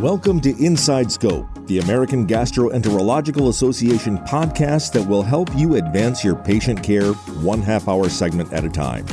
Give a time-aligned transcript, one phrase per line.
[0.00, 6.36] Welcome to Inside Scope, the American Gastroenterological Association podcast that will help you advance your
[6.36, 9.04] patient care one half hour segment at a time.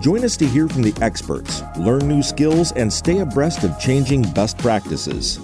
[0.00, 4.22] Join us to hear from the experts, learn new skills, and stay abreast of changing
[4.30, 5.40] best practices.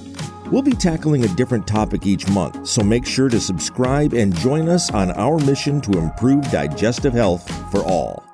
[0.52, 4.68] We'll be tackling a different topic each month, so make sure to subscribe and join
[4.68, 8.25] us on our mission to improve digestive health for all.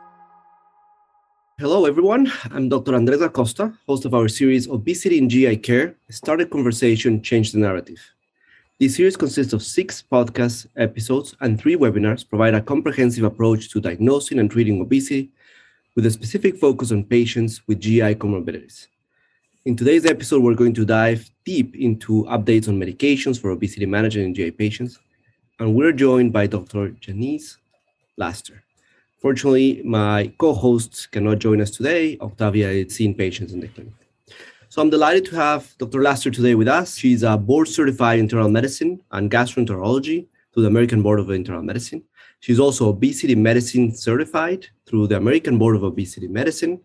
[1.63, 2.27] Hello, everyone.
[2.51, 2.97] I'm Dr.
[2.97, 7.59] Andres Acosta, host of our series Obesity in GI Care Start a Conversation, Change the
[7.61, 8.01] Narrative.
[8.81, 13.81] This series consists of six podcast episodes and three webinars provide a comprehensive approach to
[13.81, 15.31] diagnosing and treating obesity
[15.95, 18.89] with a specific focus on patients with GI comorbidities.
[19.65, 24.27] In today's episode, we're going to dive deep into updates on medications for obesity management
[24.27, 24.99] in GI patients,
[25.61, 26.89] and we're joined by Dr.
[27.01, 27.59] Janese
[28.17, 28.62] Laster.
[29.23, 32.19] Fortunately, my co-host cannot join us today.
[32.21, 33.93] Octavia is seeing patients in the clinic.
[34.69, 36.03] So I'm delighted to have Dr.
[36.03, 36.97] Laster today with us.
[36.97, 42.03] She's a board certified internal medicine and gastroenterology through the American Board of Internal Medicine.
[42.41, 46.81] She's also obesity medicine certified through the American Board of Obesity Medicine.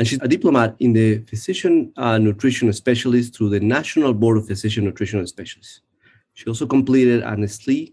[0.00, 4.48] And she's a diplomat in the physician uh, nutrition specialist through the National Board of
[4.48, 5.82] Physician Nutrition Specialists.
[6.34, 7.92] She also completed an SLE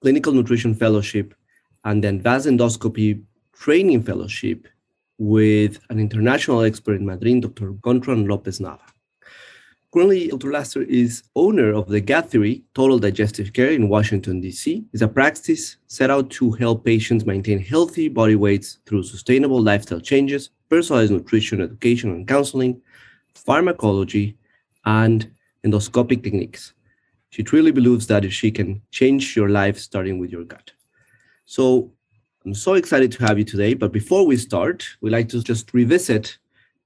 [0.00, 1.34] clinical nutrition fellowship
[1.84, 4.66] and then advanced endoscopy training fellowship
[5.18, 7.72] with an international expert in Madrid, Dr.
[7.72, 8.80] Gontrand Lopez Nava.
[9.92, 10.52] Currently, Dr.
[10.52, 14.84] Laster is owner of the Theory Total Digestive Care in Washington, D.C.
[14.92, 19.98] It's a practice set out to help patients maintain healthy body weights through sustainable lifestyle
[19.98, 22.80] changes, personalized nutrition education and counseling,
[23.34, 24.36] pharmacology,
[24.84, 25.28] and
[25.66, 26.72] endoscopic techniques.
[27.30, 30.70] She truly believes that if she can change your life starting with your gut.
[31.50, 31.90] So
[32.44, 33.74] I'm so excited to have you today.
[33.74, 36.38] But before we start, we'd like to just revisit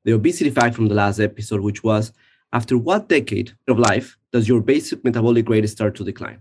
[0.05, 2.15] the obesity fact from the last episode, which was
[2.51, 6.41] after what decade of life does your basic metabolic rate start to decline?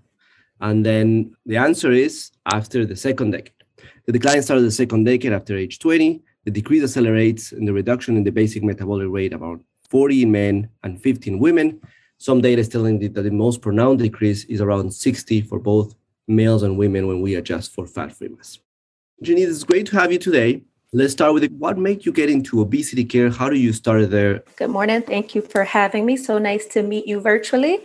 [0.62, 3.62] And then the answer is after the second decade.
[4.06, 6.24] The decline starts the second decade after age 20.
[6.46, 9.60] The decrease accelerates in the reduction in the basic metabolic rate about
[9.90, 11.82] 40 in men and 15 women.
[12.20, 15.94] Some data is telling that the most pronounced decrease is around 60 for both
[16.28, 18.60] males and women when we adjust for fat-free mass.
[19.22, 20.64] Jenny, it's great to have you today.
[20.96, 21.52] Let's start with it.
[21.54, 23.32] what made you get into obesity care?
[23.32, 24.44] How do you start there?
[24.58, 25.02] Good morning.
[25.02, 26.18] Thank you for having me.
[26.18, 27.80] So nice to meet you virtually.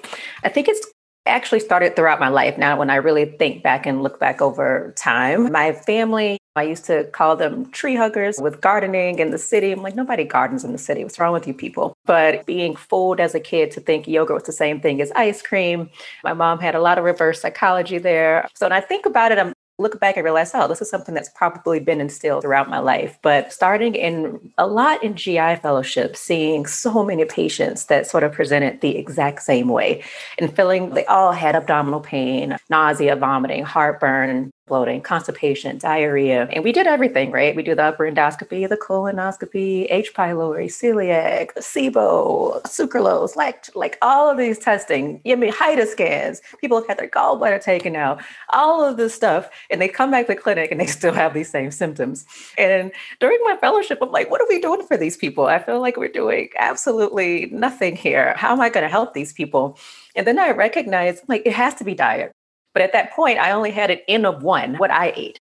[0.45, 0.87] I think it's
[1.29, 4.93] actually started throughout my life now when I really think back and look back over
[4.97, 5.53] time.
[5.53, 9.71] My family, I used to call them tree huggers with gardening in the city.
[9.71, 11.05] I'm like, nobody gardens in the city.
[11.05, 11.95] What's wrong with you people?
[12.05, 15.41] But being fooled as a kid to think yogurt was the same thing as ice
[15.43, 15.91] cream.
[16.25, 18.49] My mom had a lot of reverse psychology there.
[18.55, 21.15] So when I think about it, I'm look back and realize, oh, this is something
[21.15, 23.19] that's probably been instilled throughout my life.
[23.23, 28.33] But starting in a lot in GI fellowship, seeing so many patients that sort of
[28.33, 30.03] presented the exact same way
[30.39, 36.49] and feeling they all had abdominal pain, nausea, vomiting, heartburn, bloating, constipation, diarrhea.
[36.53, 37.57] And we did everything, right?
[37.57, 40.15] We do the upper endoscopy, the colonoscopy, H.
[40.15, 46.41] pylori, celiac, SIBO, sucralose, like, like all of these testing, I mean, HIDA scans.
[46.61, 49.49] People have had their gallbladder taken out, all of this stuff.
[49.71, 52.27] And they come back to the clinic and they still have these same symptoms.
[52.57, 55.47] And during my fellowship, I'm like, what are we doing for these people?
[55.47, 58.35] I feel like we're doing absolutely nothing here.
[58.37, 59.79] How am I going to help these people?
[60.15, 62.33] And then I recognize like it has to be diet.
[62.75, 65.39] But at that point, I only had an N of one, what I ate.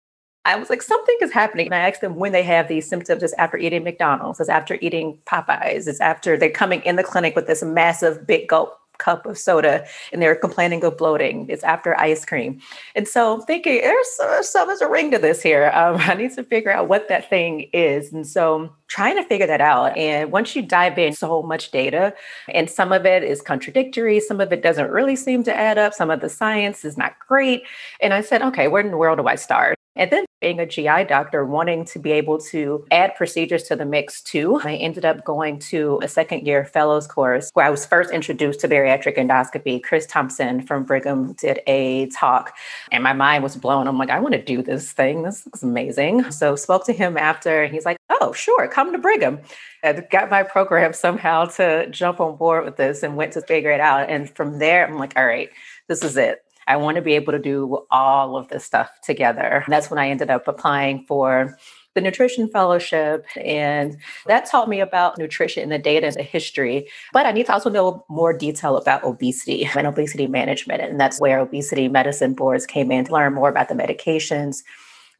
[0.45, 1.67] I was like, something is happening.
[1.67, 3.23] And I asked them when they have these symptoms.
[3.23, 7.35] It's after eating McDonald's, it's after eating Popeyes, it's after they're coming in the clinic
[7.35, 11.45] with this massive big gulp cup of soda and they're complaining of bloating.
[11.49, 12.61] It's after ice cream.
[12.95, 14.07] And so I'm thinking there's,
[14.41, 15.71] some, there's a ring to this here.
[15.73, 18.13] Um, I need to figure out what that thing is.
[18.13, 19.97] And so trying to figure that out.
[19.97, 22.13] And once you dive in, so much data,
[22.49, 25.93] and some of it is contradictory, some of it doesn't really seem to add up,
[25.93, 27.63] some of the science is not great.
[28.01, 29.77] And I said, okay, where in the world do I start?
[29.95, 33.85] And then being a GI doctor, wanting to be able to add procedures to the
[33.85, 37.85] mix too, I ended up going to a second year fellows course where I was
[37.85, 39.81] first introduced to bariatric endoscopy.
[39.81, 42.55] Chris Thompson from Brigham did a talk,
[42.91, 43.87] and my mind was blown.
[43.87, 45.23] I'm like, I want to do this thing.
[45.23, 46.31] This looks amazing.
[46.31, 49.39] So spoke to him after, and he's like, Oh, sure, come to Brigham.
[49.83, 53.71] I got my program somehow to jump on board with this and went to figure
[53.71, 54.09] it out.
[54.09, 55.49] And from there, I'm like, all right,
[55.87, 56.43] this is it.
[56.67, 59.63] I want to be able to do all of this stuff together.
[59.65, 61.57] And that's when I ended up applying for
[61.93, 63.25] the nutrition fellowship.
[63.37, 66.87] And that taught me about nutrition and the data and the history.
[67.11, 70.81] But I need to also know more detail about obesity and obesity management.
[70.81, 74.63] And that's where obesity medicine boards came in to learn more about the medications,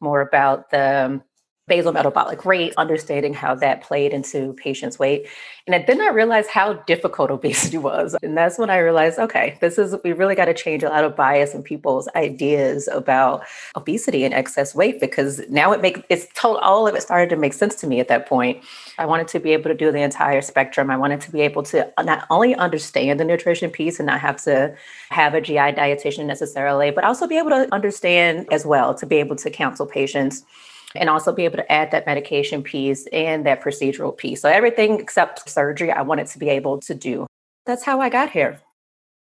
[0.00, 1.20] more about the
[1.66, 5.26] basal metabolic rate, understanding how that played into patients' weight.
[5.66, 8.14] And then I realized how difficult obesity was.
[8.22, 11.04] And that's when I realized, okay, this is, we really got to change a lot
[11.04, 13.44] of bias in people's ideas about
[13.76, 17.36] obesity and excess weight because now it makes, it's told, all of it started to
[17.36, 18.62] make sense to me at that point.
[18.98, 20.90] I wanted to be able to do the entire spectrum.
[20.90, 24.42] I wanted to be able to not only understand the nutrition piece and not have
[24.42, 24.76] to
[25.08, 29.16] have a GI dietitian necessarily, but also be able to understand as well, to be
[29.16, 30.44] able to counsel patients
[30.94, 34.42] and also be able to add that medication piece and that procedural piece.
[34.42, 37.26] So everything except surgery, I wanted to be able to do.
[37.66, 38.60] That's how I got here.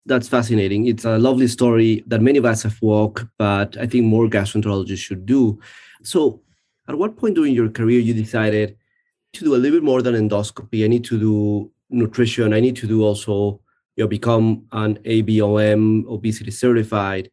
[0.06, 0.86] That's fascinating.
[0.86, 4.98] It's a lovely story that many of us have walked, but I think more gastroenterologists
[4.98, 5.60] should do.
[6.02, 6.40] So,
[6.88, 8.76] at what point during your career you decided
[9.34, 10.84] to do a little bit more than endoscopy?
[10.84, 12.54] I need to do nutrition.
[12.54, 13.60] I need to do also,
[13.96, 17.30] you know, become an ABOM obesity certified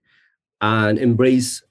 [0.59, 1.63] and embrace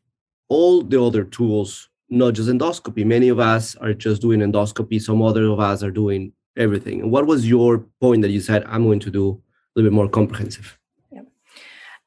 [0.48, 3.04] all the other tools not just endoscopy.
[3.04, 5.00] Many of us are just doing endoscopy.
[5.00, 7.00] Some other of us are doing everything.
[7.00, 9.92] And what was your point that you said, I'm going to do a little bit
[9.94, 10.78] more comprehensive?
[11.10, 11.22] Yeah.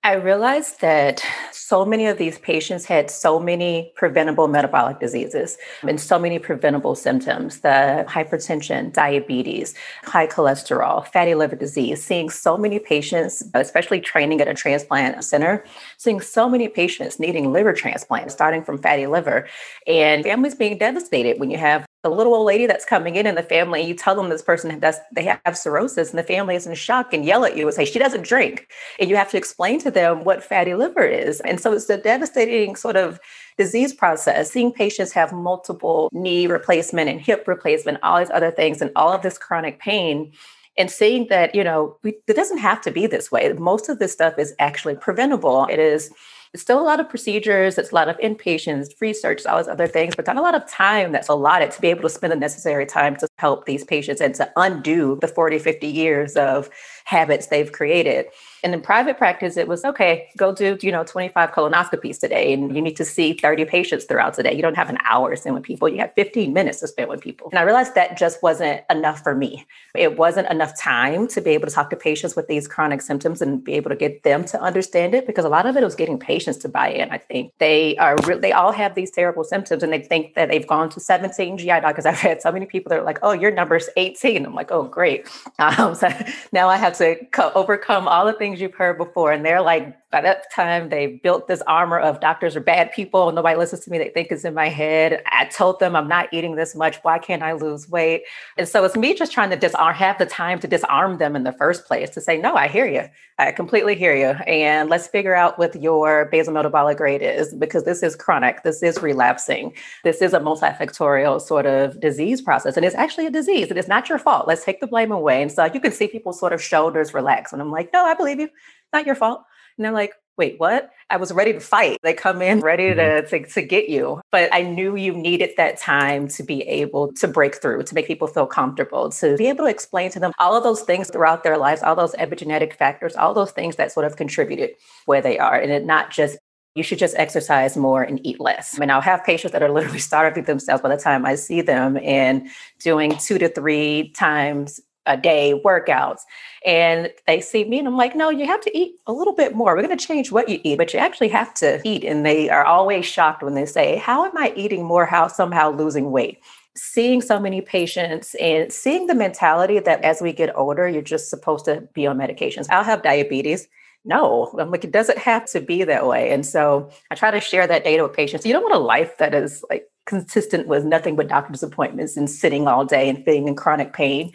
[0.03, 5.99] I realized that so many of these patients had so many preventable metabolic diseases and
[5.99, 12.01] so many preventable symptoms the hypertension, diabetes, high cholesterol, fatty liver disease.
[12.01, 15.65] Seeing so many patients, especially training at a transplant center,
[15.97, 19.47] seeing so many patients needing liver transplants, starting from fatty liver,
[19.85, 23.35] and families being devastated when you have a little old lady that's coming in in
[23.35, 26.65] the family, you tell them this person does they have cirrhosis, and the family is
[26.65, 28.67] in shock and yell at you and say she doesn't drink,
[28.99, 31.41] and you have to explain to them what fatty liver is.
[31.41, 33.19] And so it's a devastating sort of
[33.57, 34.51] disease process.
[34.51, 39.11] Seeing patients have multiple knee replacement and hip replacement, all these other things, and all
[39.11, 40.31] of this chronic pain
[40.77, 43.99] and seeing that you know we, it doesn't have to be this way most of
[43.99, 46.11] this stuff is actually preventable it is
[46.53, 49.87] it's still a lot of procedures, it's a lot of inpatients, research, all those other
[49.87, 52.37] things, but not a lot of time that's allotted to be able to spend the
[52.37, 56.69] necessary time to help these patients and to undo the 40, 50 years of
[57.05, 58.27] habits they've created.
[58.67, 62.75] And in private practice, it was okay, go do, you know, 25 colonoscopies today, and
[62.75, 64.53] you need to see 30 patients throughout the day.
[64.53, 67.07] You don't have an hour to spend with people, you have 15 minutes to spend
[67.07, 67.47] with people.
[67.49, 69.65] And I realized that just wasn't enough for me.
[69.95, 73.41] It wasn't enough time to be able to talk to patients with these chronic symptoms
[73.41, 75.95] and be able to get them to understand it because a lot of it was
[75.95, 77.09] getting patients to buy in.
[77.09, 80.49] I think they are re- they all have these terrible symptoms and they think that
[80.49, 82.05] they've gone to 17 GI doctors.
[82.05, 84.45] I've had so many people that are like, oh, your number's 18.
[84.45, 85.25] I'm like, oh, great.
[85.59, 86.09] Um, so
[86.51, 89.31] now I have to co- overcome all the things you've heard before.
[89.31, 93.29] And they're like, by that time, they built this armor of doctors are bad people.
[93.33, 93.97] Nobody listens to me.
[93.97, 95.21] They think it's in my head.
[95.29, 96.97] I told them I'm not eating this much.
[97.03, 98.23] Why can't I lose weight?
[98.57, 101.43] And so it's me just trying to disarm, have the time to disarm them in
[101.43, 103.03] the first place to say, no, I hear you.
[103.37, 104.29] I completely hear you.
[104.47, 108.63] And let's figure out what your basal metabolic rate is because this is chronic.
[108.63, 109.73] This is relapsing.
[110.05, 112.77] This is a multifactorial sort of disease process.
[112.77, 113.69] And it's actually a disease.
[113.69, 114.47] And it's not your fault.
[114.47, 115.41] Let's take the blame away.
[115.41, 117.51] And so you can see people's sort of shoulders relax.
[117.51, 118.49] And I'm like, no, I believe you.
[118.93, 119.43] Not your fault.
[119.77, 120.91] And they're like, wait, what?
[121.09, 121.97] I was ready to fight.
[122.03, 123.27] They come in ready mm-hmm.
[123.27, 124.21] to, to, to get you.
[124.31, 128.07] But I knew you needed that time to be able to break through, to make
[128.07, 131.43] people feel comfortable, to be able to explain to them all of those things throughout
[131.43, 134.71] their lives, all those epigenetic factors, all those things that sort of contributed
[135.05, 135.59] where they are.
[135.59, 136.37] And it not just
[136.75, 138.75] you should just exercise more and eat less.
[138.77, 141.61] I mean, I'll have patients that are literally starving themselves by the time I see
[141.61, 142.47] them and
[142.79, 146.21] doing two to three times a day workouts
[146.65, 149.55] and they see me and I'm like, no, you have to eat a little bit
[149.55, 149.75] more.
[149.75, 152.03] We're going to change what you eat, but you actually have to eat.
[152.03, 155.05] And they are always shocked when they say, how am I eating more?
[155.05, 156.39] How somehow losing weight?
[156.75, 161.29] Seeing so many patients and seeing the mentality that as we get older, you're just
[161.29, 162.67] supposed to be on medications.
[162.69, 163.67] I'll have diabetes.
[164.05, 166.31] No, I'm like, it doesn't have to be that way.
[166.31, 168.45] And so I try to share that data with patients.
[168.45, 172.29] You don't want a life that is like consistent with nothing but doctor's appointments and
[172.29, 174.31] sitting all day and being in chronic pain.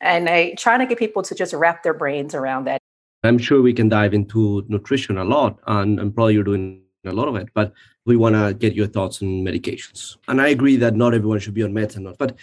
[0.00, 2.80] And I try to get people to just wrap their brains around that.
[3.24, 7.12] I'm sure we can dive into nutrition a lot, and, and probably you're doing a
[7.12, 7.72] lot of it, but
[8.06, 10.16] we want to get your thoughts on medications.
[10.28, 12.36] And I agree that not everyone should be on meds and not, but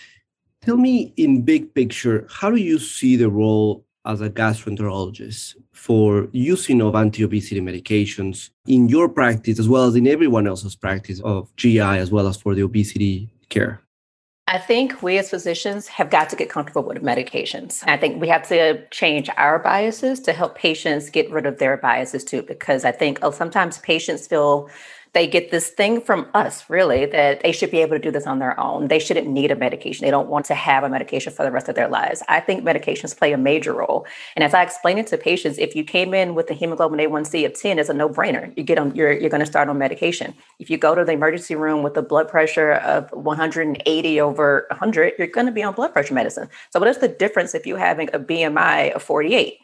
[0.62, 6.28] tell me in big picture, how do you see the role as a gastroenterologist for
[6.32, 11.54] using of anti-obesity medications in your practice as well as in everyone else's practice of
[11.56, 13.82] GI as well as for the obesity care?
[14.48, 17.84] I think we as physicians have got to get comfortable with medications.
[17.88, 21.78] I think we have to change our biases to help patients get rid of their
[21.78, 24.70] biases too, because I think oh, sometimes patients feel
[25.16, 28.28] they get this thing from us, really, that they should be able to do this
[28.28, 28.90] on their own.
[28.90, 30.06] They shouldn't need a medication.
[30.06, 32.22] They don't want to have a medication for the rest of their lives.
[32.28, 34.06] I think medications play a major role.
[34.36, 37.46] And as I explain it to patients, if you came in with a hemoglobin A1C
[37.46, 38.56] of 10, it's a no-brainer.
[38.58, 40.36] You get on, you're, you're going to start on medication.
[40.60, 45.14] If you go to the emergency room with a blood pressure of 180 over 100,
[45.18, 46.50] you're going to be on blood pressure medicine.
[46.72, 49.60] So what is the difference if you're having a BMI of 48?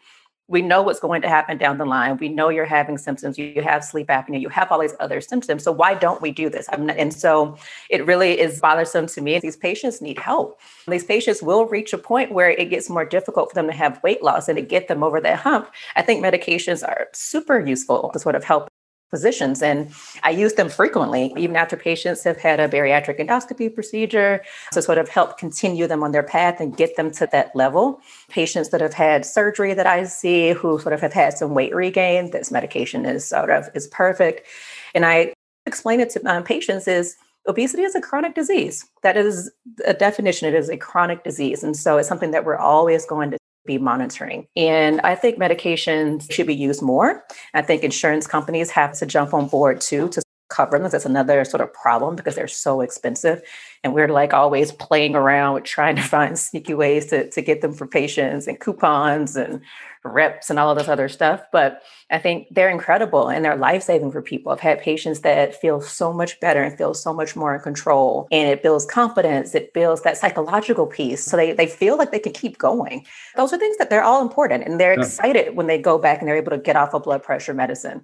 [0.51, 2.17] We know what's going to happen down the line.
[2.17, 3.37] We know you're having symptoms.
[3.37, 4.39] You have sleep apnea.
[4.39, 5.63] You have all these other symptoms.
[5.63, 6.67] So why don't we do this?
[6.71, 7.57] and so
[7.89, 9.39] it really is bothersome to me.
[9.39, 10.59] These patients need help.
[10.87, 14.03] These patients will reach a point where it gets more difficult for them to have
[14.03, 15.71] weight loss and to get them over that hump.
[15.95, 18.69] I think medications are super useful to sort of help
[19.11, 24.41] physicians and I use them frequently, even after patients have had a bariatric endoscopy procedure
[24.71, 28.01] to sort of help continue them on their path and get them to that level.
[28.29, 31.75] Patients that have had surgery that I see who sort of have had some weight
[31.75, 34.47] regain, this medication is sort of is perfect.
[34.95, 35.33] And I
[35.65, 38.85] explain it to my patients is obesity is a chronic disease.
[39.03, 39.51] That is
[39.85, 40.47] a definition.
[40.47, 41.63] It is a chronic disease.
[41.63, 44.47] And so it's something that we're always going to be monitoring.
[44.55, 47.23] And I think medications should be used more.
[47.53, 50.91] I think insurance companies have to jump on board too to cover them.
[50.91, 53.41] That's another sort of problem because they're so expensive.
[53.83, 57.61] And we're like always playing around with trying to find sneaky ways to, to get
[57.61, 59.61] them for patients and coupons and
[60.03, 61.41] reps and all of this other stuff.
[61.51, 64.51] But I think they're incredible and they're life saving for people.
[64.51, 68.27] I've had patients that feel so much better and feel so much more in control.
[68.31, 71.23] And it builds confidence, it builds that psychological piece.
[71.23, 73.05] So they, they feel like they can keep going.
[73.35, 75.05] Those are things that they're all important and they're yeah.
[75.05, 78.01] excited when they go back and they're able to get off of blood pressure medicine.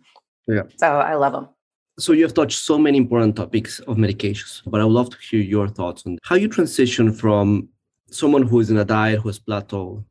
[0.47, 0.63] Yeah.
[0.77, 1.49] So I love them.
[1.99, 5.17] So you have touched so many important topics of medications, but I would love to
[5.17, 7.69] hear your thoughts on how you transition from
[8.11, 10.03] someone who is in a diet who has plateaued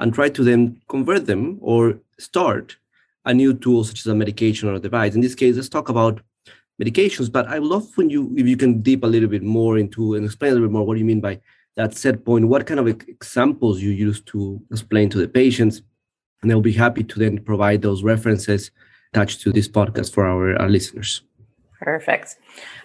[0.00, 2.76] and try to then convert them or start
[3.24, 5.14] a new tool such as a medication or a device.
[5.14, 6.20] In this case, let's talk about
[6.78, 9.78] medications, but I would love when you if you can deep a little bit more
[9.78, 11.40] into and explain a little bit more what you mean by
[11.76, 15.80] that set point, what kind of examples you use to explain to the patients.
[16.42, 18.70] And I'll be happy to then provide those references
[19.14, 21.22] attached to this podcast for our, our listeners.
[21.80, 22.36] Perfect.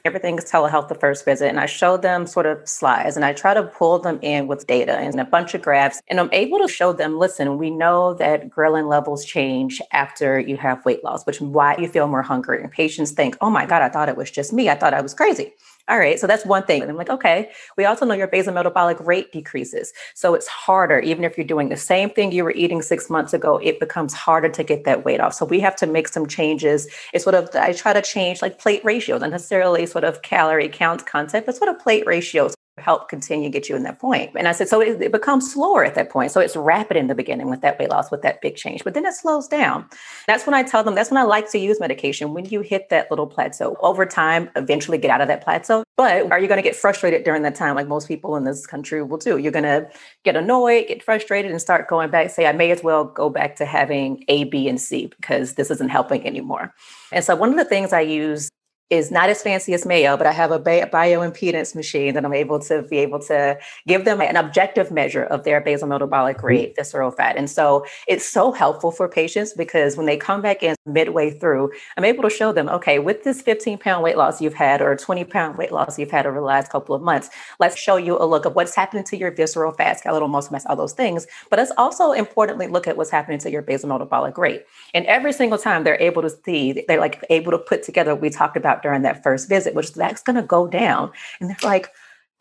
[0.04, 1.48] Everything is telehealth the first visit.
[1.48, 4.68] And I show them sort of slides and I try to pull them in with
[4.68, 6.02] data and a bunch of graphs.
[6.10, 10.58] And I'm able to show them listen, we know that ghrelin levels change after you
[10.58, 12.62] have weight loss, which why you feel more hungry.
[12.62, 14.70] And patients think, oh my God, I thought it was just me.
[14.70, 15.54] I thought I was crazy.
[15.90, 16.84] All right, so that's one thing.
[16.84, 19.92] And I'm like, okay, we also know your basal metabolic rate decreases.
[20.14, 23.34] So it's harder, even if you're doing the same thing you were eating six months
[23.34, 25.34] ago, it becomes harder to get that weight off.
[25.34, 26.88] So we have to make some changes.
[27.12, 30.70] It's sort of, I try to change like plate ratios, not necessarily sort of calorie
[30.70, 34.32] count concept, but sort of plate ratios help continue get you in that point.
[34.36, 36.32] And I said, so it, it, becomes slower at that point.
[36.32, 38.94] So it's rapid in the beginning with that weight loss, with that big change, but
[38.94, 39.86] then it slows down.
[40.28, 42.34] That's when I tell them, that's when I like to use medication.
[42.34, 45.84] When you hit that little plateau over time, eventually get out of that plateau.
[45.98, 47.76] But are you going to get frustrated during that time?
[47.76, 49.38] Like most people in this country will do.
[49.38, 49.90] You're going to
[50.24, 53.56] get annoyed, get frustrated, and start going back, say, I may as well go back
[53.58, 56.74] to having A, B, and C because this isn't helping anymore.
[57.12, 58.50] And so one of the things I use
[58.90, 62.60] is not as fancy as Mayo, but I have a bioimpedance machine that I'm able
[62.60, 66.48] to be able to give them an objective measure of their basal metabolic mm-hmm.
[66.48, 67.38] rate, visceral fat.
[67.38, 71.72] And so it's so helpful for patients because when they come back in midway through,
[71.98, 74.96] I'm able to show them, okay, with this 15 pound weight loss you've had or
[74.96, 77.30] 20 pound weight loss you've had over the last couple of months,
[77.60, 80.66] let's show you a look of what's happening to your visceral fat, skeletal muscle mass,
[80.66, 81.28] all those things.
[81.52, 84.66] But let's also importantly look at what's happening to your basal metabolic rate.
[84.94, 88.22] And every single time they're able to see, they're like able to put together what
[88.22, 91.12] we talked about during that first visit, which that's going to go down.
[91.40, 91.90] And they're like,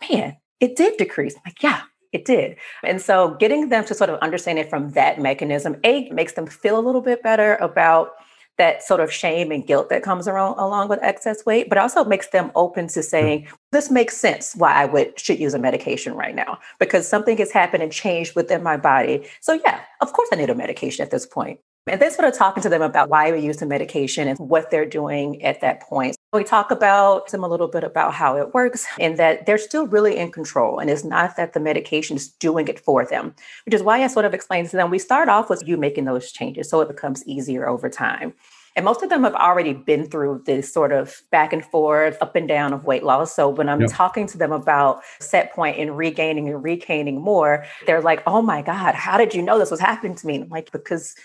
[0.09, 1.35] man, it did decrease.
[1.37, 2.57] I'm like, yeah, it did.
[2.85, 6.47] And so getting them to sort of understand it from that mechanism, A, makes them
[6.47, 8.13] feel a little bit better about
[8.59, 12.05] that sort of shame and guilt that comes around along with excess weight, but also
[12.05, 13.05] makes them open to hmm.
[13.05, 17.37] saying, this makes sense why I would should use a medication right now because something
[17.39, 19.27] has happened and changed within my body.
[19.41, 21.61] So yeah, of course I need a medication at this point.
[21.87, 24.71] And then sort of talking to them about why we use the medication and what
[24.71, 26.17] they're doing at that point.
[26.33, 29.87] We talk about them a little bit about how it works and that they're still
[29.87, 30.79] really in control.
[30.79, 34.07] And it's not that the medication is doing it for them, which is why I
[34.09, 36.89] sort of explained to them we start off with you making those changes so it
[36.89, 38.35] becomes easier over time.
[38.79, 42.37] And most of them have already been through this sort of back and forth, up
[42.37, 43.35] and down of weight loss.
[43.35, 43.91] So when I'm yep.
[43.93, 48.63] talking to them about set point and regaining and regaining more, they're like, oh my
[48.63, 50.43] God, how did you know this was happening to me?
[50.43, 51.17] I'm like, because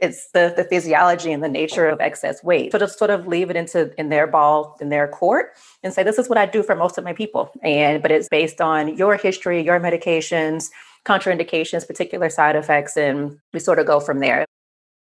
[0.00, 2.72] it's the, the physiology and the nature of excess weight.
[2.72, 5.52] So just sort of leave it into in their ball, in their court
[5.82, 7.50] and say, this is what I do for most of my people.
[7.62, 10.70] And but it's based on your history, your medications,
[11.04, 14.44] contraindications, particular side effects, and we sort of go from there.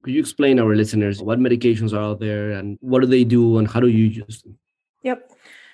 [0.03, 3.59] Could you explain our listeners what medications are out there and what do they do
[3.59, 4.59] and how do you use them?
[5.03, 5.31] Yep.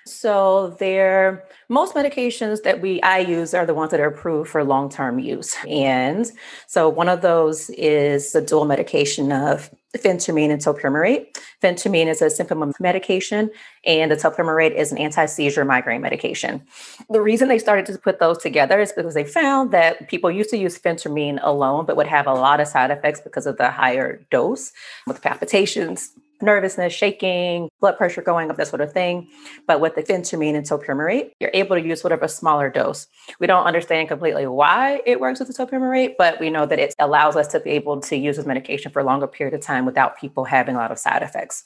[0.06, 4.62] So there most medications that we I use are the ones that are approved for
[4.62, 5.56] long-term use.
[5.68, 6.30] And
[6.68, 11.36] so one of those is the dual medication of phentermine and topiramate.
[11.62, 13.50] Phentermine is a symptom medication,
[13.84, 16.62] and the topiramate is an anti-seizure migraine medication.
[17.08, 20.50] The reason they started to put those together is because they found that people used
[20.50, 23.70] to use phentermine alone, but would have a lot of side effects because of the
[23.70, 24.70] higher dose
[25.06, 29.28] with palpitations, nervousness, shaking, blood pressure going up, that sort of thing.
[29.66, 33.06] But with the phentermine and topiramate, you're able to use sort of a smaller dose.
[33.40, 36.94] We don't understand completely why it works with the topiramate, but we know that it
[36.98, 39.86] allows us to be able to use this medication for a longer period of time
[39.86, 41.64] without people having a lot of side effects.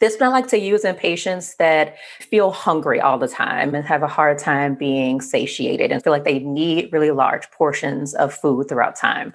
[0.00, 3.84] This one I like to use in patients that feel hungry all the time and
[3.84, 8.34] have a hard time being satiated and feel like they need really large portions of
[8.34, 9.32] food throughout time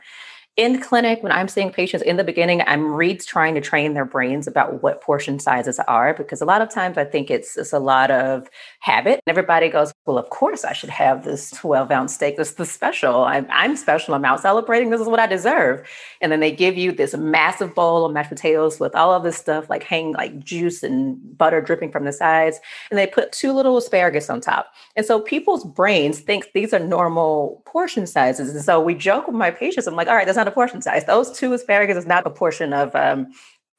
[0.58, 4.06] in clinic when i'm seeing patients in the beginning i'm reads trying to train their
[4.06, 7.74] brains about what portion sizes are because a lot of times i think it's, it's
[7.74, 8.48] a lot of
[8.80, 9.20] habit.
[9.28, 12.38] Everybody goes well of course i should have this 12 ounce steak.
[12.38, 13.24] This is the special.
[13.26, 14.16] I'm, I'm special.
[14.16, 14.90] I'm out celebrating.
[14.90, 15.88] This is what i deserve.
[16.22, 19.38] And then they give you this massive bowl of mashed potatoes with all of this
[19.38, 22.60] stuff like hang like juice and butter dripping from the sides.
[22.90, 24.74] And they put two little asparagus on top.
[24.96, 28.56] And so people's brains think these are normal portion sizes.
[28.56, 29.86] And so we joke with my patients.
[29.86, 31.06] I'm like all right that's not not a portion size.
[31.06, 33.28] Those two asparagus is not a portion of um,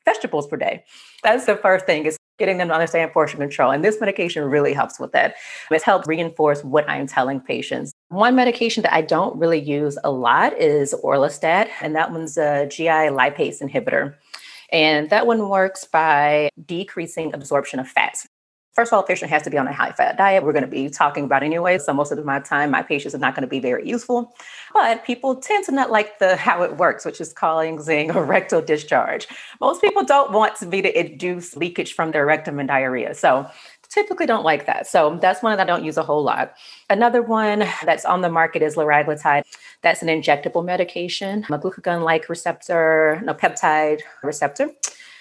[0.04, 0.84] vegetables per day.
[1.22, 2.06] That's the first thing.
[2.06, 3.70] Is getting them to understand portion control.
[3.70, 5.34] And this medication really helps with that.
[5.70, 7.92] It's helped reinforce what I'm telling patients.
[8.08, 12.66] One medication that I don't really use a lot is Orlistat, and that one's a
[12.66, 14.14] GI lipase inhibitor.
[14.70, 18.26] And that one works by decreasing absorption of fats.
[18.78, 20.44] First of all, a patient has to be on a high fat diet.
[20.44, 21.78] We're going to be talking about anyway.
[21.78, 24.32] So most of my time, my patients are not going to be very useful.
[24.72, 28.62] But people tend to not like the how it works, which is causing a rectal
[28.62, 29.26] discharge.
[29.60, 33.16] Most people don't want to be to induce leakage from their rectum and diarrhea.
[33.16, 33.50] So
[33.88, 34.86] typically don't like that.
[34.86, 36.54] So that's one that I don't use a whole lot.
[36.88, 39.42] Another one that's on the market is liraglutide.
[39.82, 44.70] That's an injectable medication, a glucagon-like receptor, no peptide receptor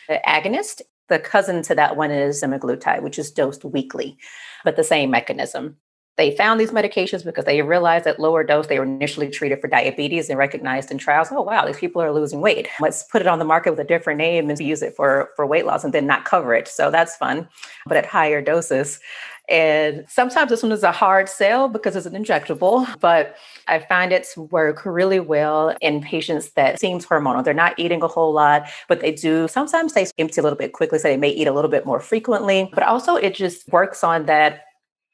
[0.07, 0.81] the agonist.
[1.09, 4.17] The cousin to that one is semaglutide, which is dosed weekly,
[4.63, 5.77] but the same mechanism.
[6.17, 9.67] They found these medications because they realized at lower dose they were initially treated for
[9.67, 12.67] diabetes and recognized in trials, oh wow, these people are losing weight.
[12.79, 15.45] Let's put it on the market with a different name and use it for, for
[15.45, 16.67] weight loss and then not cover it.
[16.67, 17.47] So that's fun,
[17.85, 18.99] but at higher doses.
[19.49, 24.11] And sometimes this one is a hard sell because it's an injectable, but I find
[24.11, 27.43] it to work really well in patients that seems hormonal.
[27.43, 30.73] They're not eating a whole lot, but they do sometimes they empty a little bit
[30.73, 32.69] quickly, so they may eat a little bit more frequently.
[32.73, 34.63] But also it just works on that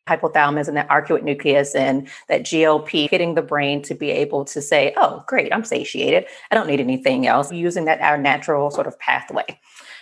[0.07, 4.61] hypothalamus and that arcuate nucleus and that GLP hitting the brain to be able to
[4.61, 6.25] say, oh, great, I'm satiated.
[6.51, 9.45] I don't need anything else, using that our natural sort of pathway.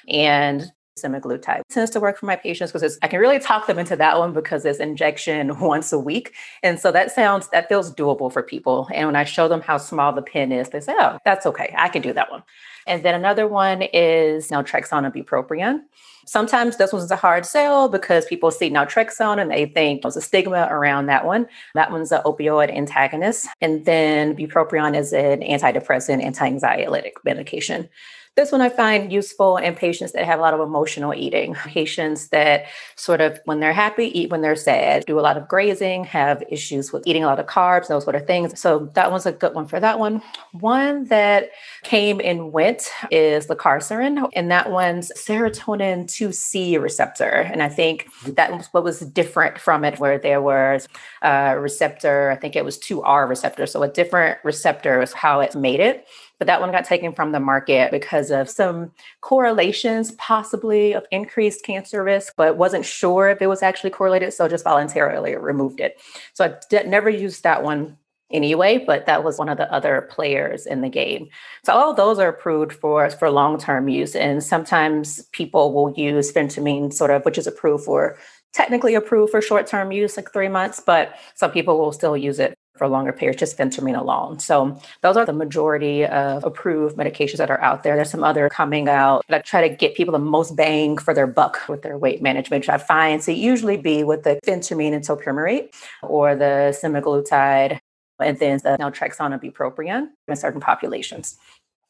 [0.09, 3.95] And semaglutide tends to work for my patients because I can really talk them into
[3.95, 6.33] that one because it's injection once a week.
[6.63, 8.89] And so that sounds, that feels doable for people.
[8.93, 11.73] And when I show them how small the pen is, they say, oh, that's okay.
[11.77, 12.43] I can do that one.
[12.87, 15.81] And then another one is naltrexone and bupropion.
[16.25, 20.21] Sometimes this one's a hard sell because people see naltrexone and they think there's a
[20.21, 21.47] stigma around that one.
[21.73, 23.47] That one's an opioid antagonist.
[23.59, 27.89] And then bupropion is an antidepressant, anti-anxiolytic medication.
[28.37, 32.29] This one I find useful in patients that have a lot of emotional eating, patients
[32.29, 32.65] that
[32.95, 36.41] sort of, when they're happy, eat when they're sad, do a lot of grazing, have
[36.49, 38.57] issues with eating a lot of carbs, those sort of things.
[38.57, 40.21] So that one's a good one for that one.
[40.53, 41.49] One that
[41.83, 47.25] came and went is lorcaserin, and that one's serotonin 2C receptor.
[47.25, 50.87] And I think that was what was different from it, where there was
[51.21, 53.65] a receptor, I think it was 2R receptor.
[53.65, 56.07] So a different receptor is how it made it
[56.41, 61.63] but that one got taken from the market because of some correlations, possibly of increased
[61.63, 64.33] cancer risk, but wasn't sure if it was actually correlated.
[64.33, 66.01] So just voluntarily removed it.
[66.33, 67.95] So I never used that one
[68.31, 71.27] anyway, but that was one of the other players in the game.
[71.63, 74.15] So all those are approved for for long-term use.
[74.15, 78.17] And sometimes people will use phentermine sort of, which is approved for
[78.51, 82.57] technically approved for short-term use, like three months, but some people will still use it
[82.81, 84.39] for longer periods, just phentermine alone.
[84.39, 87.95] So those are the majority of approved medications that are out there.
[87.95, 91.27] There's some other coming out that try to get people the most bang for their
[91.27, 95.03] buck with their weight management, which I find to usually be with the phentermine and
[95.05, 97.77] topiramate or the semaglutide
[98.19, 101.37] and then the naltrexone and bupropion in certain populations.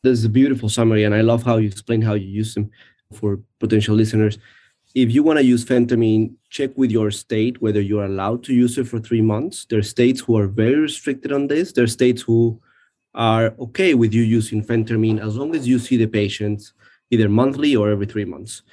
[0.04, 2.70] This is a beautiful summary, and I love how you explain how you use them
[3.14, 4.38] for potential listeners
[4.94, 8.78] if you want to use phentermine, check with your state whether you're allowed to use
[8.78, 9.66] it for three months.
[9.66, 11.72] There are states who are very restricted on this.
[11.72, 12.62] There are states who
[13.14, 16.74] are okay with you using phentermine as long as you see the patients
[17.10, 18.64] either monthly or every three months.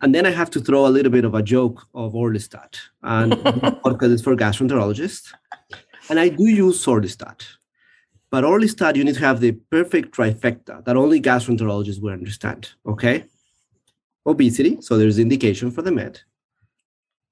[0.00, 2.78] And then I have to throw a little bit of a joke of Orlistat.
[3.02, 3.30] And
[3.84, 5.32] because it's for gastroenterologists.
[6.08, 7.42] And I do use Orlistat.
[8.30, 12.70] But Orlistat, you need to have the perfect trifecta that only gastroenterologists will understand.
[12.86, 13.24] Okay?
[14.28, 16.20] Obesity, so there's indication for the med,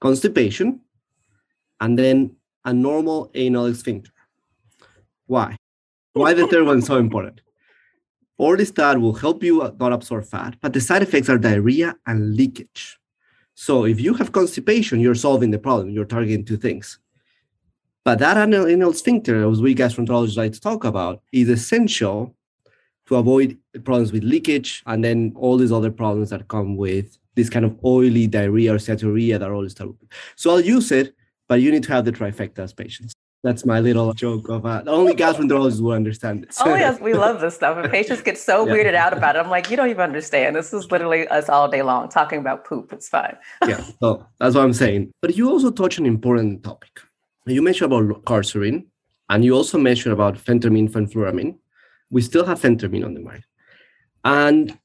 [0.01, 0.81] constipation,
[1.81, 4.13] and then a normal anal sphincter.
[5.27, 5.57] Why?
[6.15, 7.43] Why the third one is so important?
[8.41, 12.99] Orlistat will help you not absorb fat, but the side effects are diarrhea and leakage.
[13.55, 15.91] So if you have constipation, you're solving the problem.
[15.91, 16.99] You're targeting two things.
[18.05, 22.36] But that anal, anal sphincter, as we gastroenterologists like to talk about, is essential
[23.07, 27.49] to avoid problems with leakage and then all these other problems that come with this
[27.49, 29.91] kind of oily diarrhea or steatorrhea that always start.
[30.35, 31.15] So I'll use it,
[31.49, 33.13] but you need to have the trifecta as patients.
[33.43, 36.57] That's my little joke of uh, only gastroenterologists will understand this.
[36.61, 37.77] oh yes, we love this stuff.
[37.77, 38.73] And patients get so yeah.
[38.73, 39.39] weirded out about it.
[39.39, 40.57] I'm like, you don't even understand.
[40.57, 42.93] This is literally us all day long talking about poop.
[42.93, 43.37] It's fine.
[43.69, 45.13] yeah, so that's what I'm saying.
[45.23, 47.01] But you also touch an important topic.
[47.45, 48.87] You mentioned about carcerin,
[49.29, 51.57] and you also mentioned about phentermine, fenfluramine.
[52.11, 53.45] We still have phentermine on the market.
[54.25, 54.79] And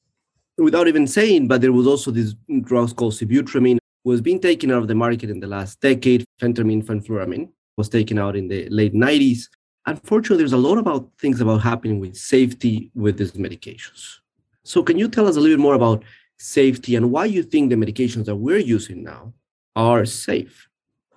[0.57, 4.81] without even saying, but there was also this drug called sibutramine was being taken out
[4.81, 8.93] of the market in the last decade, phentermine, fenfluramine was taken out in the late
[8.93, 9.47] 90s.
[9.85, 14.17] Unfortunately, there's a lot about things about happening with safety with these medications.
[14.63, 16.03] So can you tell us a little bit more about
[16.37, 19.33] safety and why you think the medications that we're using now
[19.75, 20.67] are safe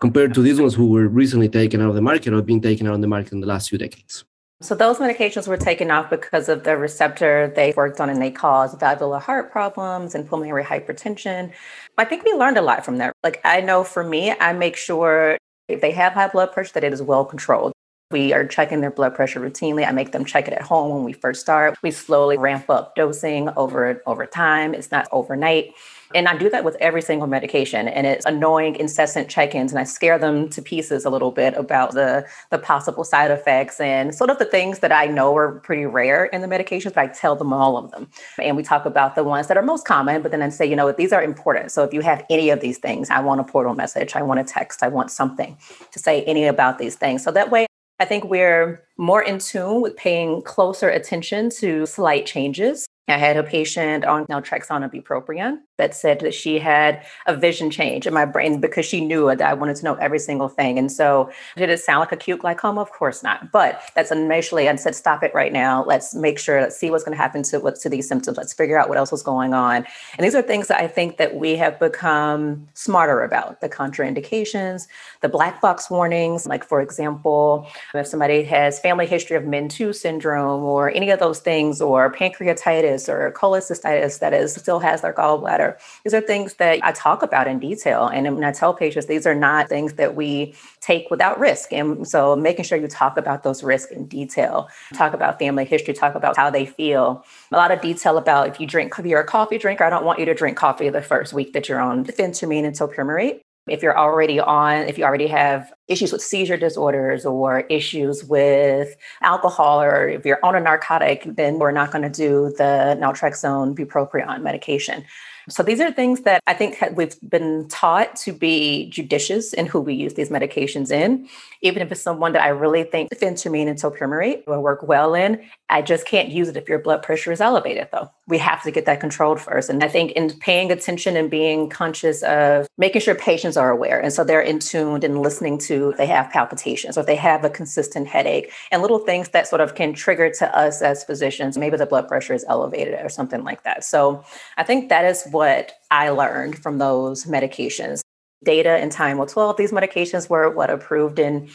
[0.00, 2.86] compared to these ones who were recently taken out of the market or being taken
[2.86, 4.24] out of the market in the last few decades?
[4.62, 8.30] So those medications were taken off because of the receptor they worked on and they
[8.30, 11.52] caused valvular heart problems and pulmonary hypertension.
[11.98, 13.12] I think we learned a lot from that.
[13.22, 15.36] Like I know for me, I make sure
[15.68, 17.73] if they have high blood pressure, that it is well controlled.
[18.14, 19.84] We are checking their blood pressure routinely.
[19.84, 21.76] I make them check it at home when we first start.
[21.82, 24.72] We slowly ramp up dosing over over time.
[24.72, 25.74] It's not overnight.
[26.14, 27.88] And I do that with every single medication.
[27.88, 29.72] And it's annoying, incessant check ins.
[29.72, 33.80] And I scare them to pieces a little bit about the, the possible side effects
[33.80, 36.98] and sort of the things that I know are pretty rare in the medications, but
[36.98, 38.08] I tell them all of them.
[38.40, 40.76] And we talk about the ones that are most common, but then I say, you
[40.76, 41.72] know, these are important.
[41.72, 44.38] So if you have any of these things, I want a portal message, I want
[44.38, 45.56] a text, I want something
[45.90, 47.24] to say any about these things.
[47.24, 47.66] So that way,
[48.00, 53.36] I think we're more in tune with paying closer attention to slight changes I had
[53.36, 58.14] a patient on naltrexone and bupropion that said that she had a vision change in
[58.14, 60.78] my brain because she knew that I wanted to know every single thing.
[60.78, 62.80] And so, did it sound like acute glaucoma?
[62.80, 63.52] Of course not.
[63.52, 65.84] But that's initially I said, stop it right now.
[65.84, 66.62] Let's make sure.
[66.62, 68.38] Let's see what's going to happen to what to these symptoms.
[68.38, 69.84] Let's figure out what else was going on.
[70.16, 74.86] And these are things that I think that we have become smarter about the contraindications,
[75.20, 76.46] the black box warnings.
[76.46, 81.40] Like for example, if somebody has family history of MEN2 syndrome or any of those
[81.40, 85.76] things, or pancreatitis or cholecystitis that is still has their gallbladder.
[86.04, 88.06] These are things that I talk about in detail.
[88.06, 91.72] And when I tell patients, these are not things that we take without risk.
[91.72, 95.94] And so making sure you talk about those risks in detail, talk about family history,
[95.94, 97.24] talk about how they feel.
[97.52, 100.04] A lot of detail about if you drink, if you're a coffee drinker, I don't
[100.04, 103.82] want you to drink coffee the first week that you're on phentermine and topiramate if
[103.82, 109.80] you're already on, if you already have issues with seizure disorders or issues with alcohol,
[109.82, 114.42] or if you're on a narcotic, then we're not going to do the naltrexone bupropion
[114.42, 115.04] medication.
[115.48, 119.80] So these are things that I think we've been taught to be judicious in who
[119.80, 121.28] we use these medications in.
[121.60, 125.42] Even if it's someone that I really think phentermine and topiramate will work well in,
[125.70, 128.10] I just can't use it if your blood pressure is elevated, though.
[128.26, 129.68] We have to get that controlled first.
[129.70, 134.00] And I think in paying attention and being conscious of making sure patients are aware.
[134.00, 137.44] And so they're in tuned and listening to they have palpitations or if they have
[137.44, 141.58] a consistent headache and little things that sort of can trigger to us as physicians.
[141.58, 143.84] Maybe the blood pressure is elevated or something like that.
[143.84, 144.24] So
[144.56, 148.00] I think that is what I learned from those medications.
[148.42, 149.56] Data and time will 12.
[149.56, 151.50] These medications were what approved in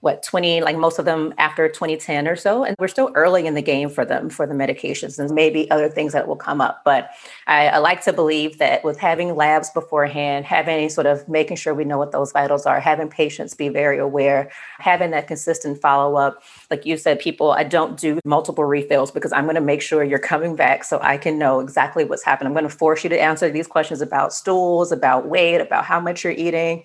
[0.00, 3.54] what 20 like most of them after 2010 or so and we're still early in
[3.54, 6.82] the game for them for the medications and maybe other things that will come up.
[6.84, 7.10] But
[7.46, 11.74] I, I, like to believe that with having labs beforehand having sort of making sure
[11.74, 16.42] we know what those vitals are having patients be very aware having that consistent follow-up.
[16.70, 20.02] Like you said people i don't do multiple refills because i'm going to make sure
[20.04, 23.10] you're coming back so i can know exactly what's happening i'm going to force you
[23.10, 26.84] to answer these questions about stools about weight about how much you're eating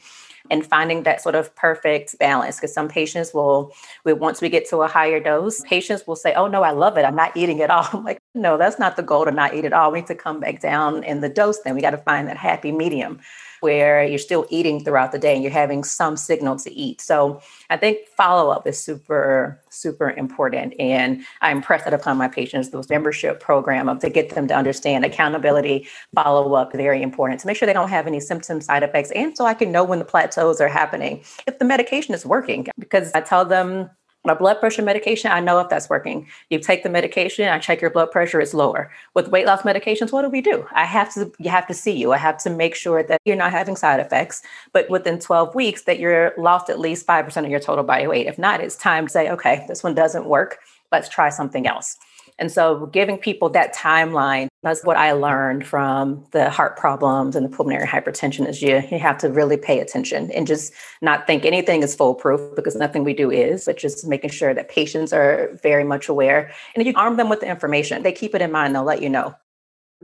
[0.49, 2.57] and finding that sort of perfect balance.
[2.57, 3.71] Because some patients will,
[4.03, 6.97] we, once we get to a higher dose, patients will say, Oh, no, I love
[6.97, 7.03] it.
[7.05, 7.87] I'm not eating at all.
[7.93, 9.91] I'm like, No, that's not the goal to not eat at all.
[9.91, 11.59] We need to come back down in the dose.
[11.59, 13.19] Then we got to find that happy medium.
[13.63, 17.01] Where you're still eating throughout the day and you're having some signal to eat.
[17.01, 20.75] So I think follow up is super, super important.
[20.79, 24.53] And I impress that upon my patients, those membership program of to get them to
[24.53, 28.83] understand accountability, follow up, very important to make sure they don't have any symptoms, side
[28.83, 32.25] effects, and so I can know when the plateaus are happening if the medication is
[32.25, 32.67] working.
[32.77, 33.89] Because I tell them
[34.25, 36.27] my blood pressure medication, I know if that's working.
[36.49, 38.91] You take the medication, I check your blood pressure, it's lower.
[39.13, 40.65] With weight loss medications, what do we do?
[40.71, 42.13] I have to you have to see you.
[42.13, 45.83] I have to make sure that you're not having side effects, but within 12 weeks
[45.83, 48.27] that you're lost at least 5% of your total body weight.
[48.27, 50.59] If not, it's time to say, okay, this one doesn't work.
[50.91, 51.97] Let's try something else.
[52.39, 57.45] And so giving people that timeline, that's what I learned from the heart problems and
[57.45, 61.45] the pulmonary hypertension is you, you have to really pay attention and just not think
[61.45, 65.57] anything is foolproof because nothing we do is, but just making sure that patients are
[65.61, 66.51] very much aware.
[66.75, 68.03] And you arm them with the information.
[68.03, 69.35] They keep it in mind, they'll let you know.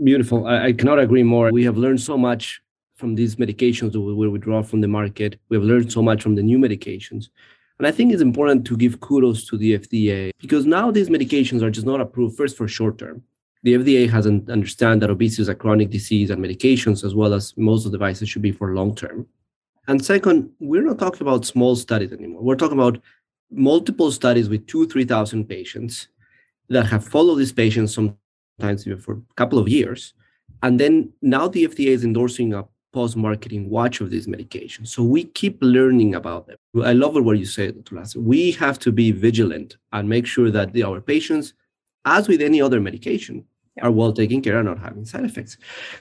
[0.04, 0.48] Beautiful.
[0.48, 1.52] I, I cannot agree more.
[1.52, 2.62] We have learned so much
[2.96, 5.40] from these medications that we withdraw from the market.
[5.50, 7.30] We have learned so much from the new medications.
[7.80, 11.62] And I think it's important to give kudos to the FDA because now these medications
[11.62, 13.24] are just not approved first for short term.
[13.64, 17.54] The FDA hasn't understand that obesity is a chronic disease and medications, as well as
[17.58, 19.28] most of the devices, should be for long term.
[19.88, 22.42] And second, we're not talking about small studies anymore.
[22.42, 23.02] We're talking about
[23.50, 26.10] multiple studies with two, 3,000 patients
[26.70, 30.14] that have followed these patients sometimes even for a couple of years.
[30.62, 34.88] And then now the FDA is endorsing a post-marketing watch of these medications.
[34.88, 36.58] So we keep learning about them.
[36.84, 37.96] I love what you said, Dr.
[37.96, 38.20] Laster.
[38.20, 41.54] We have to be vigilant and make sure that the, our patients,
[42.06, 43.46] as with any other medication,
[43.82, 45.58] are well taken care and not having side effects.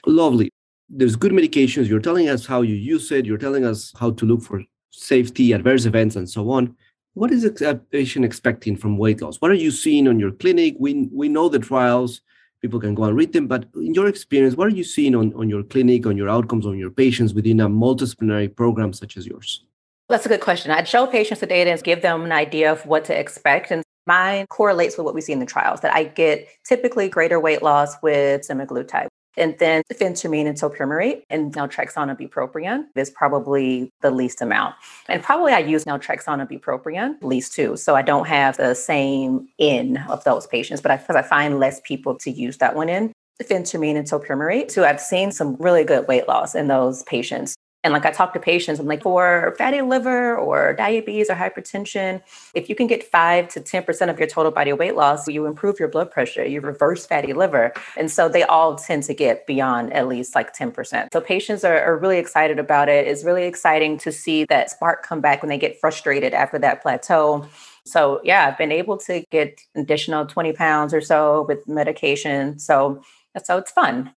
[0.06, 0.50] Lovely.
[0.88, 1.88] There's good medications.
[1.88, 3.26] You're telling us how you use it.
[3.26, 6.74] You're telling us how to look for safety, adverse events, and so on.
[7.14, 9.40] What is a patient expecting from weight loss?
[9.40, 10.76] What are you seeing on your clinic?
[10.78, 12.22] We, we know the trials
[12.60, 13.46] people can go and read them.
[13.46, 16.66] But in your experience, what are you seeing on, on your clinic, on your outcomes,
[16.66, 19.64] on your patients within a multidisciplinary program such as yours?
[20.08, 20.70] That's a good question.
[20.70, 23.70] I'd show patients the data and give them an idea of what to expect.
[23.70, 27.38] And mine correlates with what we see in the trials that I get typically greater
[27.38, 29.08] weight loss with semaglutide.
[29.38, 34.74] And then phentermine and topiramate and naltrexone and bupropion is probably the least amount.
[35.08, 37.76] And probably I use naltrexone and bupropion least too.
[37.76, 41.80] So I don't have the same in of those patients, but I, I find less
[41.84, 44.70] people to use that one in phentermine and topiramate.
[44.70, 47.54] So I've seen some really good weight loss in those patients.
[47.88, 52.20] And like I talk to patients, I'm like, for fatty liver or diabetes or hypertension,
[52.52, 55.80] if you can get five to 10% of your total body weight loss, you improve
[55.80, 57.72] your blood pressure, you reverse fatty liver.
[57.96, 61.08] And so they all tend to get beyond at least like 10%.
[61.14, 63.06] So patients are, are really excited about it.
[63.06, 66.82] It's really exciting to see that spark come back when they get frustrated after that
[66.82, 67.48] plateau.
[67.86, 72.58] So yeah, I've been able to get additional 20 pounds or so with medication.
[72.58, 73.02] So
[73.42, 74.12] so it's fun.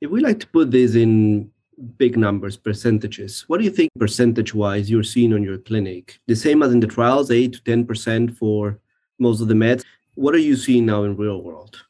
[0.00, 1.50] If we like to put this in
[1.96, 3.44] big numbers, percentages.
[3.48, 6.20] What do you think percentage wise you're seeing on your clinic?
[6.26, 8.78] The same as in the trials, 8 to 10% for
[9.18, 9.84] most of the meds.
[10.14, 11.84] What are you seeing now in real world?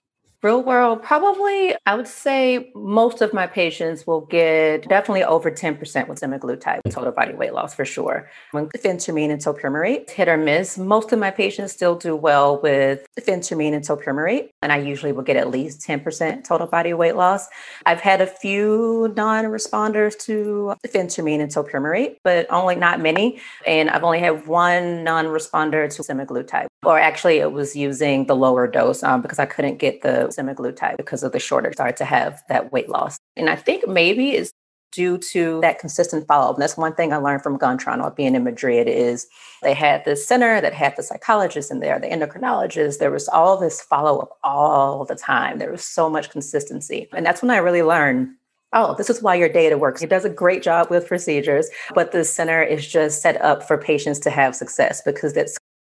[0.45, 6.07] Real world, probably, I would say most of my patients will get definitely over 10%
[6.07, 8.29] with semaglutide, total body weight loss for sure.
[8.51, 13.07] When phentermine and topiramate, hit or miss, most of my patients still do well with
[13.19, 17.49] phentermine and topiramate, and I usually will get at least 10% total body weight loss.
[17.87, 24.05] I've had a few non-responders to phentermine and topiramate, but only not many, and I've
[24.05, 29.23] only had one non-responder to semaglutide, or actually it was using the lower dose um,
[29.23, 32.89] because I couldn't get the semaglutide because of the shorter start to have that weight
[32.89, 33.19] loss.
[33.37, 34.53] And I think maybe it's
[34.93, 36.55] due to that consistent follow-up.
[36.55, 39.27] And that's one thing I learned from Gontrano being in Madrid is
[39.63, 42.99] they had this center that had the psychologists in there, the endocrinologists.
[42.99, 45.59] There was all this follow-up all the time.
[45.59, 47.09] There was so much consistency.
[47.13, 48.35] And that's when I really learned
[48.75, 50.03] oh, this is why your data works.
[50.03, 53.79] It does a great job with procedures, but the center is just set up for
[53.79, 55.57] patients to have success because it's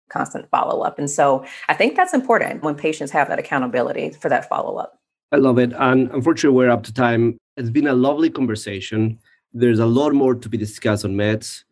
[0.09, 0.99] constant follow up.
[0.99, 4.99] And so I think that's important when patients have that accountability for that follow up.
[5.31, 5.73] I love it.
[5.73, 7.37] And unfortunately, we're up to time.
[7.57, 9.19] It's been a lovely conversation.
[9.53, 11.63] There's a lot more to be discussed on meds.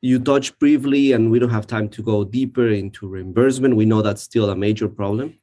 [0.00, 3.76] You touched briefly, and we don't have time to go deeper into reimbursement.
[3.76, 5.34] We know that's still a major problem.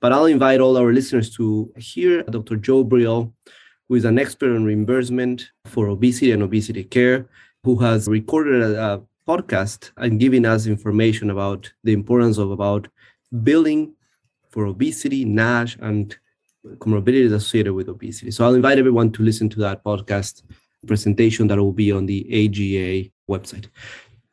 [0.00, 2.56] But I'll invite all our listeners to hear Dr.
[2.56, 3.34] Joel Brill,
[3.88, 7.28] who is an expert on reimbursement for obesity and obesity care,
[7.64, 12.88] who has recorded a, podcast and giving us information about the importance of about
[13.42, 13.94] billing
[14.48, 16.16] for obesity, NASH, and
[16.78, 18.30] comorbidities associated with obesity.
[18.30, 20.42] So I'll invite everyone to listen to that podcast
[20.86, 23.66] presentation that will be on the AGA website.